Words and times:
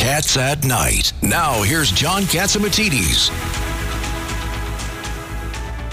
Cats 0.00 0.38
at 0.38 0.64
Night. 0.64 1.12
Now, 1.22 1.60
here's 1.60 1.92
John 1.92 2.22
Catsimatidis. 2.22 3.28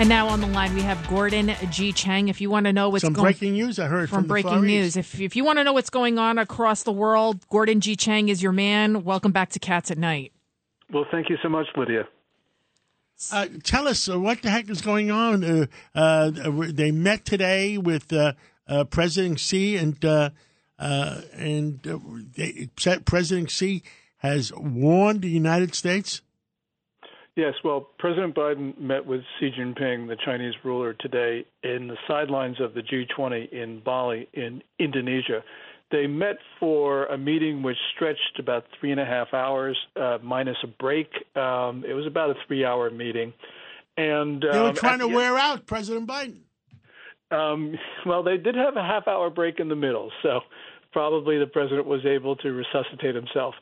And 0.00 0.08
now 0.08 0.26
on 0.26 0.40
the 0.40 0.46
line 0.46 0.74
we 0.74 0.80
have 0.80 1.06
Gordon 1.06 1.54
G. 1.70 1.92
Chang. 1.92 2.28
If 2.28 2.40
you 2.40 2.48
want 2.48 2.64
to 2.64 2.72
know 2.72 2.88
what's 2.88 3.04
Some 3.04 3.12
going 3.12 3.24
breaking 3.24 3.52
news 3.52 3.78
I 3.78 3.88
heard 3.88 4.08
from, 4.08 4.20
from, 4.20 4.22
the 4.22 4.28
breaking 4.28 4.50
Far 4.52 4.62
news, 4.62 4.96
East. 4.96 5.14
if 5.14 5.20
if 5.20 5.36
you 5.36 5.44
want 5.44 5.58
to 5.58 5.64
know 5.64 5.74
what's 5.74 5.90
going 5.90 6.18
on 6.18 6.38
across 6.38 6.82
the 6.82 6.92
world, 6.92 7.46
Gordon 7.50 7.82
G. 7.82 7.94
Chang 7.94 8.30
is 8.30 8.42
your 8.42 8.52
man. 8.52 9.04
Welcome 9.04 9.32
back 9.32 9.50
to 9.50 9.58
Cats 9.58 9.90
at 9.90 9.98
Night. 9.98 10.32
Well, 10.90 11.04
thank 11.10 11.28
you 11.28 11.36
so 11.42 11.50
much, 11.50 11.66
Lidia. 11.76 12.08
Uh, 13.30 13.48
tell 13.62 13.86
us 13.86 14.08
uh, 14.08 14.18
what 14.18 14.40
the 14.40 14.48
heck 14.48 14.70
is 14.70 14.80
going 14.80 15.10
on. 15.10 15.44
Uh, 15.44 15.66
uh, 15.94 16.30
they 16.70 16.90
met 16.90 17.26
today 17.26 17.76
with 17.76 18.10
uh, 18.14 18.32
uh, 18.66 18.84
President 18.84 19.38
Xi, 19.38 19.76
and 19.76 20.02
uh, 20.80 21.20
and 21.34 21.86
uh, 21.86 21.98
they, 22.36 22.70
President 23.04 23.50
Xi 23.50 23.82
has 24.18 24.52
warned 24.56 25.22
the 25.22 25.28
United 25.28 25.74
States. 25.74 26.22
Yes, 27.36 27.54
well, 27.62 27.88
President 27.98 28.34
Biden 28.34 28.78
met 28.78 29.06
with 29.06 29.20
Xi 29.38 29.50
Jinping, 29.58 30.08
the 30.08 30.16
Chinese 30.24 30.54
ruler, 30.64 30.94
today 30.94 31.46
in 31.62 31.86
the 31.86 31.96
sidelines 32.08 32.60
of 32.60 32.74
the 32.74 32.80
G20 32.82 33.50
in 33.52 33.80
Bali, 33.84 34.28
in 34.34 34.62
Indonesia. 34.78 35.42
They 35.90 36.06
met 36.06 36.36
for 36.58 37.06
a 37.06 37.16
meeting 37.16 37.62
which 37.62 37.76
stretched 37.94 38.38
about 38.38 38.64
three 38.78 38.90
and 38.90 39.00
a 39.00 39.04
half 39.04 39.32
hours, 39.32 39.76
uh, 39.96 40.18
minus 40.22 40.56
a 40.64 40.66
break. 40.66 41.08
Um, 41.36 41.84
it 41.88 41.94
was 41.94 42.06
about 42.06 42.30
a 42.30 42.34
three-hour 42.46 42.90
meeting, 42.90 43.32
and 43.96 44.42
They 44.42 44.48
were 44.60 44.68
um, 44.68 44.74
trying 44.74 44.98
to 45.00 45.08
the- 45.08 45.14
wear 45.14 45.36
out 45.36 45.66
President 45.66 46.06
Biden. 46.08 46.40
Um, 47.30 47.74
well, 48.06 48.22
they 48.22 48.36
did 48.36 48.54
have 48.54 48.76
a 48.76 48.82
half-hour 48.82 49.30
break 49.30 49.60
in 49.60 49.68
the 49.68 49.76
middle, 49.76 50.10
so 50.22 50.40
probably 50.92 51.38
the 51.38 51.46
president 51.46 51.86
was 51.86 52.04
able 52.04 52.36
to 52.36 52.52
resuscitate 52.52 53.14
himself. 53.14 53.54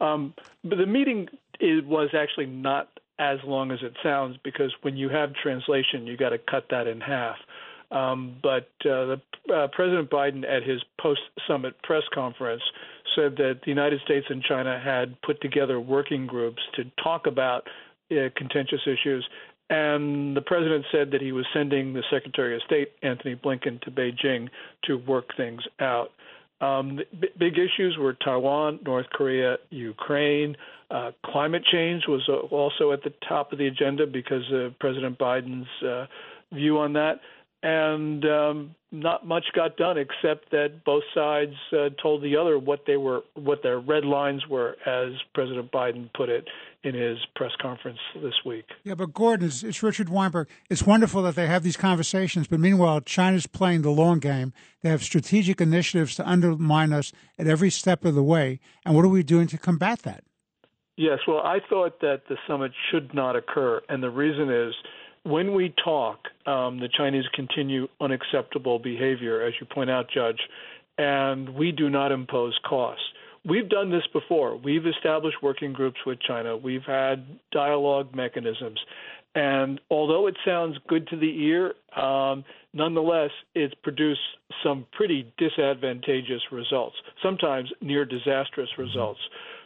Um, 0.00 0.34
but 0.64 0.76
the 0.76 0.86
meeting 0.86 1.28
it 1.60 1.86
was 1.86 2.10
actually 2.14 2.46
not 2.46 2.88
as 3.18 3.38
long 3.44 3.70
as 3.70 3.78
it 3.82 3.94
sounds 4.02 4.36
because 4.42 4.72
when 4.82 4.96
you 4.96 5.08
have 5.08 5.32
translation, 5.34 6.06
you 6.06 6.16
got 6.16 6.30
to 6.30 6.38
cut 6.38 6.66
that 6.70 6.86
in 6.86 7.00
half. 7.00 7.36
Um, 7.90 8.36
but 8.42 8.68
uh, 8.80 9.16
the, 9.16 9.20
uh, 9.54 9.68
President 9.68 10.10
Biden, 10.10 10.44
at 10.44 10.64
his 10.64 10.82
post-summit 11.00 11.80
press 11.82 12.02
conference, 12.12 12.62
said 13.14 13.36
that 13.36 13.60
the 13.64 13.70
United 13.70 14.00
States 14.04 14.26
and 14.28 14.42
China 14.42 14.80
had 14.82 15.20
put 15.22 15.40
together 15.40 15.78
working 15.78 16.26
groups 16.26 16.60
to 16.74 16.84
talk 17.02 17.26
about 17.26 17.68
uh, 18.10 18.30
contentious 18.36 18.80
issues. 18.86 19.24
And 19.70 20.36
the 20.36 20.42
president 20.42 20.84
said 20.92 21.10
that 21.12 21.22
he 21.22 21.32
was 21.32 21.46
sending 21.54 21.94
the 21.94 22.02
Secretary 22.10 22.54
of 22.54 22.62
State, 22.66 22.92
Antony 23.02 23.34
Blinken, 23.34 23.80
to 23.82 23.90
Beijing 23.90 24.48
to 24.84 24.96
work 24.96 25.34
things 25.36 25.62
out. 25.80 26.10
Um, 26.60 27.00
b- 27.20 27.28
big 27.38 27.54
issues 27.54 27.96
were 27.98 28.12
Taiwan, 28.12 28.80
North 28.84 29.06
Korea, 29.12 29.56
Ukraine. 29.70 30.56
Uh, 30.90 31.10
climate 31.24 31.64
change 31.70 32.04
was 32.06 32.22
uh, 32.28 32.54
also 32.54 32.92
at 32.92 33.02
the 33.02 33.12
top 33.26 33.52
of 33.52 33.58
the 33.58 33.66
agenda 33.66 34.06
because 34.06 34.44
of 34.52 34.78
President 34.78 35.18
Biden's 35.18 35.66
uh, 35.82 36.06
view 36.52 36.78
on 36.78 36.92
that. 36.92 37.20
And 37.66 38.22
um, 38.26 38.74
not 38.92 39.26
much 39.26 39.44
got 39.56 39.78
done 39.78 39.96
except 39.96 40.50
that 40.50 40.84
both 40.84 41.02
sides 41.14 41.54
uh, 41.72 41.88
told 42.00 42.22
the 42.22 42.36
other 42.36 42.58
what 42.58 42.80
they 42.86 42.98
were, 42.98 43.22
what 43.36 43.62
their 43.62 43.80
red 43.80 44.04
lines 44.04 44.46
were, 44.46 44.76
as 44.84 45.14
President 45.32 45.72
Biden 45.72 46.12
put 46.12 46.28
it 46.28 46.46
in 46.82 46.94
his 46.94 47.16
press 47.34 47.52
conference 47.62 48.00
this 48.22 48.34
week. 48.44 48.66
Yeah, 48.82 48.94
but 48.94 49.14
Gordon, 49.14 49.46
it's, 49.46 49.62
it's 49.62 49.82
Richard 49.82 50.10
Weinberg. 50.10 50.48
It's 50.68 50.82
wonderful 50.82 51.22
that 51.22 51.36
they 51.36 51.46
have 51.46 51.62
these 51.62 51.78
conversations, 51.78 52.46
but 52.48 52.60
meanwhile, 52.60 53.00
China's 53.00 53.46
playing 53.46 53.80
the 53.80 53.90
long 53.90 54.18
game. 54.18 54.52
They 54.82 54.90
have 54.90 55.02
strategic 55.02 55.58
initiatives 55.62 56.14
to 56.16 56.28
undermine 56.28 56.92
us 56.92 57.12
at 57.38 57.46
every 57.46 57.70
step 57.70 58.04
of 58.04 58.14
the 58.14 58.22
way. 58.22 58.60
And 58.84 58.94
what 58.94 59.06
are 59.06 59.08
we 59.08 59.22
doing 59.22 59.46
to 59.46 59.56
combat 59.56 60.00
that? 60.00 60.22
Yes, 60.96 61.20
well, 61.26 61.40
I 61.40 61.60
thought 61.66 62.00
that 62.02 62.24
the 62.28 62.36
summit 62.46 62.72
should 62.90 63.14
not 63.14 63.36
occur, 63.36 63.80
and 63.88 64.02
the 64.02 64.10
reason 64.10 64.50
is 64.50 64.74
when 65.24 65.54
we 65.54 65.74
talk, 65.82 66.28
um, 66.46 66.78
the 66.78 66.88
Chinese 66.94 67.24
continue 67.34 67.88
unacceptable 68.00 68.78
behavior, 68.78 69.42
as 69.42 69.54
you 69.60 69.66
point 69.66 69.90
out, 69.90 70.06
Judge, 70.12 70.40
and 70.98 71.48
we 71.48 71.72
do 71.72 71.90
not 71.90 72.12
impose 72.12 72.58
costs. 72.64 73.02
We've 73.46 73.68
done 73.68 73.90
this 73.90 74.06
before. 74.12 74.56
We've 74.56 74.86
established 74.86 75.42
working 75.42 75.72
groups 75.72 75.98
with 76.06 76.18
China. 76.20 76.56
We've 76.56 76.84
had 76.86 77.26
dialogue 77.52 78.14
mechanisms. 78.14 78.78
And 79.34 79.80
although 79.90 80.28
it 80.28 80.36
sounds 80.44 80.76
good 80.88 81.08
to 81.08 81.16
the 81.16 81.44
ear, 81.44 81.74
um, 82.00 82.44
nonetheless, 82.72 83.30
it's 83.54 83.74
produced 83.82 84.20
some 84.62 84.86
pretty 84.92 85.32
disadvantageous 85.38 86.42
results, 86.52 86.96
sometimes 87.22 87.70
near 87.80 88.04
disastrous 88.04 88.68
results. 88.78 89.20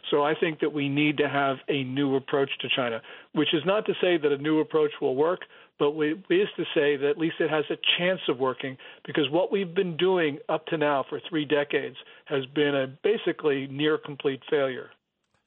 So 0.09 0.23
I 0.23 0.33
think 0.33 0.59
that 0.61 0.73
we 0.73 0.89
need 0.89 1.17
to 1.17 1.29
have 1.29 1.57
a 1.67 1.83
new 1.83 2.15
approach 2.15 2.49
to 2.61 2.67
China, 2.75 3.01
which 3.33 3.53
is 3.53 3.61
not 3.65 3.85
to 3.85 3.93
say 4.01 4.17
that 4.17 4.31
a 4.31 4.37
new 4.37 4.59
approach 4.59 4.91
will 5.01 5.15
work, 5.15 5.41
but 5.77 5.91
we, 5.91 6.11
is 6.11 6.47
to 6.57 6.63
say 6.73 6.97
that 6.97 7.09
at 7.09 7.17
least 7.17 7.35
it 7.39 7.49
has 7.49 7.65
a 7.69 7.77
chance 7.97 8.21
of 8.27 8.39
working 8.39 8.75
because 9.05 9.29
what 9.29 9.51
we've 9.51 9.73
been 9.73 9.95
doing 9.97 10.39
up 10.49 10.65
to 10.67 10.77
now 10.77 11.05
for 11.07 11.21
three 11.29 11.45
decades 11.45 11.95
has 12.25 12.45
been 12.47 12.75
a 12.75 12.87
basically 13.03 13.67
near 13.67 13.97
complete 13.97 14.41
failure. 14.49 14.89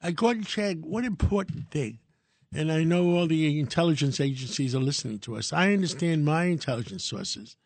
Uh, 0.03 0.11
Gordon 0.11 0.45
Chang, 0.45 0.83
one 0.83 1.05
important 1.05 1.71
thing, 1.71 1.99
and 2.55 2.71
I 2.71 2.85
know 2.85 3.17
all 3.17 3.27
the 3.27 3.59
intelligence 3.59 4.21
agencies 4.21 4.75
are 4.75 4.81
listening 4.81 5.19
to 5.21 5.37
us. 5.37 5.53
I 5.53 5.73
understand 5.73 6.25
my 6.25 6.45
intelligence 6.45 7.05
sources 7.05 7.57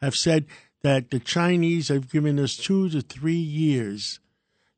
have 0.00 0.14
said 0.14 0.46
that 0.82 1.10
the 1.10 1.18
Chinese 1.18 1.88
have 1.88 2.10
given 2.10 2.38
us 2.38 2.56
two 2.56 2.88
to 2.90 3.00
three 3.00 3.34
years 3.34 4.20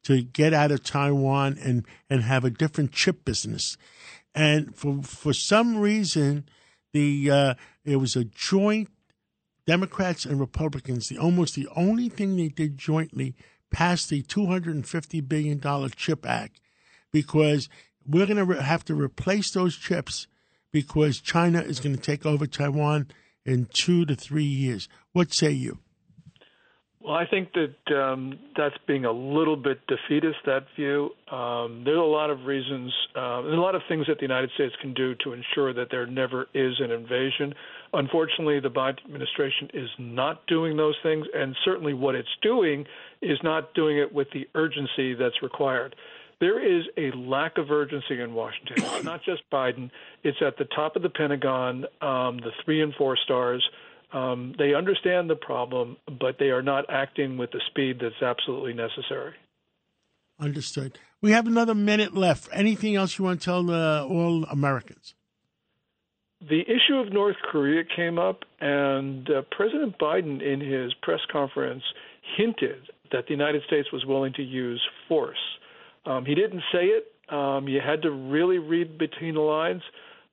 to 0.04 0.22
get 0.22 0.52
out 0.52 0.72
of 0.72 0.82
Taiwan 0.82 1.58
and, 1.62 1.86
and 2.10 2.22
have 2.22 2.44
a 2.44 2.50
different 2.50 2.92
chip 2.92 3.24
business. 3.24 3.76
And 4.34 4.74
for 4.74 5.02
for 5.02 5.32
some 5.32 5.78
reason, 5.78 6.46
the 6.92 7.30
uh, 7.30 7.54
it 7.84 7.96
was 7.96 8.16
a 8.16 8.24
joint 8.24 8.88
Democrats 9.66 10.24
and 10.24 10.40
Republicans. 10.40 11.08
The 11.08 11.18
almost 11.18 11.54
the 11.54 11.68
only 11.76 12.08
thing 12.08 12.36
they 12.36 12.48
did 12.48 12.78
jointly 12.78 13.34
passed 13.70 14.08
the 14.08 14.22
two 14.22 14.46
hundred 14.46 14.74
and 14.74 14.88
fifty 14.88 15.20
billion 15.20 15.58
dollar 15.58 15.90
chip 15.90 16.26
act 16.26 16.60
because 17.12 17.68
we're 18.08 18.26
going 18.26 18.36
to 18.36 18.44
re- 18.44 18.62
have 18.62 18.84
to 18.86 18.94
replace 18.94 19.50
those 19.50 19.76
chips 19.76 20.26
because 20.72 21.20
China 21.20 21.60
is 21.60 21.80
going 21.80 21.94
to 21.94 22.00
take 22.00 22.24
over 22.26 22.46
Taiwan 22.46 23.08
in 23.44 23.68
two 23.72 24.04
to 24.06 24.14
three 24.14 24.44
years. 24.44 24.88
What 25.12 25.32
say 25.32 25.50
you? 25.50 25.78
Well, 27.04 27.14
I 27.14 27.26
think 27.26 27.48
that 27.54 27.96
um, 27.96 28.38
that's 28.56 28.76
being 28.86 29.04
a 29.04 29.10
little 29.10 29.56
bit 29.56 29.80
defeatist. 29.88 30.36
That 30.46 30.66
view. 30.76 31.10
Um, 31.32 31.82
there's 31.84 31.98
a 31.98 32.00
lot 32.00 32.30
of 32.30 32.44
reasons. 32.44 32.92
Uh, 33.16 33.42
there's 33.42 33.58
a 33.58 33.60
lot 33.60 33.74
of 33.74 33.82
things 33.88 34.06
that 34.06 34.18
the 34.18 34.22
United 34.22 34.50
States 34.54 34.72
can 34.80 34.94
do 34.94 35.16
to 35.24 35.32
ensure 35.32 35.74
that 35.74 35.88
there 35.90 36.06
never 36.06 36.46
is 36.54 36.74
an 36.78 36.92
invasion. 36.92 37.54
Unfortunately, 37.92 38.60
the 38.60 38.70
Biden 38.70 39.04
administration 39.04 39.68
is 39.74 39.88
not 39.98 40.46
doing 40.46 40.76
those 40.76 40.94
things, 41.02 41.26
and 41.34 41.56
certainly 41.64 41.92
what 41.92 42.14
it's 42.14 42.28
doing 42.40 42.86
is 43.20 43.38
not 43.42 43.74
doing 43.74 43.98
it 43.98 44.14
with 44.14 44.28
the 44.32 44.46
urgency 44.54 45.14
that's 45.14 45.42
required. 45.42 45.96
There 46.42 46.58
is 46.58 46.86
a 46.96 47.16
lack 47.16 47.56
of 47.56 47.70
urgency 47.70 48.20
in 48.20 48.34
Washington. 48.34 48.74
It's 48.78 49.04
not 49.04 49.22
just 49.22 49.42
Biden. 49.52 49.92
It's 50.24 50.38
at 50.44 50.58
the 50.58 50.64
top 50.64 50.96
of 50.96 51.02
the 51.02 51.08
Pentagon, 51.08 51.84
um, 52.00 52.38
the 52.38 52.50
three 52.64 52.82
and 52.82 52.92
four 52.96 53.16
stars. 53.16 53.64
Um, 54.12 54.52
they 54.58 54.74
understand 54.74 55.30
the 55.30 55.36
problem, 55.36 55.98
but 56.18 56.40
they 56.40 56.50
are 56.50 56.60
not 56.60 56.86
acting 56.88 57.38
with 57.38 57.52
the 57.52 57.60
speed 57.68 58.00
that's 58.00 58.20
absolutely 58.20 58.72
necessary. 58.72 59.34
Understood. 60.40 60.98
We 61.20 61.30
have 61.30 61.46
another 61.46 61.76
minute 61.76 62.12
left. 62.12 62.48
Anything 62.52 62.96
else 62.96 63.20
you 63.20 63.24
want 63.24 63.40
to 63.40 63.44
tell 63.44 63.70
uh, 63.70 64.04
all 64.04 64.42
Americans? 64.46 65.14
The 66.40 66.62
issue 66.62 66.96
of 66.96 67.12
North 67.12 67.36
Korea 67.52 67.84
came 67.84 68.18
up, 68.18 68.40
and 68.60 69.30
uh, 69.30 69.42
President 69.52 69.96
Biden, 70.00 70.42
in 70.42 70.60
his 70.60 70.92
press 71.02 71.20
conference, 71.30 71.84
hinted 72.36 72.90
that 73.12 73.26
the 73.26 73.30
United 73.30 73.62
States 73.68 73.92
was 73.92 74.04
willing 74.04 74.32
to 74.32 74.42
use 74.42 74.82
force. 75.08 75.38
Um, 76.04 76.24
he 76.24 76.34
didn't 76.34 76.62
say 76.72 76.86
it. 76.86 77.06
Um, 77.32 77.68
you 77.68 77.80
had 77.80 78.02
to 78.02 78.10
really 78.10 78.58
read 78.58 78.98
between 78.98 79.34
the 79.34 79.40
lines. 79.40 79.82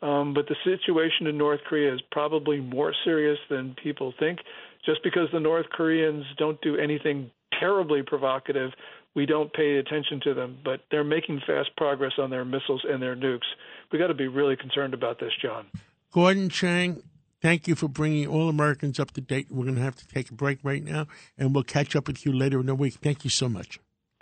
Um, 0.01 0.33
but 0.33 0.47
the 0.47 0.55
situation 0.63 1.27
in 1.27 1.37
North 1.37 1.59
Korea 1.67 1.93
is 1.93 2.01
probably 2.11 2.61
more 2.61 2.93
serious 3.03 3.37
than 3.49 3.75
people 3.81 4.13
think. 4.19 4.39
Just 4.85 5.03
because 5.03 5.27
the 5.33 5.39
North 5.39 5.65
Koreans 5.71 6.23
don't 6.37 6.59
do 6.61 6.77
anything 6.77 7.31
terribly 7.59 8.01
provocative, 8.01 8.71
we 9.15 9.25
don't 9.25 9.51
pay 9.51 9.77
attention 9.77 10.21
to 10.23 10.33
them. 10.33 10.57
But 10.63 10.81
they're 10.89 11.03
making 11.03 11.41
fast 11.45 11.69
progress 11.75 12.13
on 12.17 12.29
their 12.29 12.45
missiles 12.45 12.85
and 12.87 13.01
their 13.01 13.15
nukes. 13.15 13.47
We 13.91 13.99
got 13.99 14.07
to 14.07 14.13
be 14.13 14.27
really 14.27 14.55
concerned 14.55 14.93
about 14.93 15.19
this, 15.19 15.31
John. 15.41 15.65
Gordon 16.11 16.49
Chang, 16.49 17.03
thank 17.41 17.67
you 17.67 17.75
for 17.75 17.89
bringing 17.89 18.25
all 18.27 18.47
Americans 18.47 18.99
up 18.99 19.11
to 19.11 19.21
date. 19.21 19.47
We're 19.51 19.65
going 19.65 19.75
to 19.75 19.81
have 19.81 19.97
to 19.97 20.07
take 20.07 20.31
a 20.31 20.33
break 20.33 20.59
right 20.63 20.83
now, 20.83 21.07
and 21.37 21.53
we'll 21.53 21.63
catch 21.63 21.95
up 21.95 22.07
with 22.07 22.25
you 22.25 22.31
later 22.31 22.59
in 22.61 22.67
the 22.67 22.75
week. 22.75 22.95
Thank 22.95 23.25
you 23.25 23.29
so 23.29 23.49
much. 23.49 23.79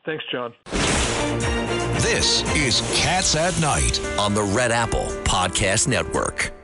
Thanks, 0.08 0.24
John. 0.32 0.54
This 2.00 2.42
is 2.56 2.80
Cats 2.96 3.36
at 3.36 3.60
Night 3.60 4.00
on 4.18 4.34
the 4.34 4.42
Red 4.42 4.72
Apple 4.72 5.08
Podcast 5.26 5.90
Network. 5.90 6.57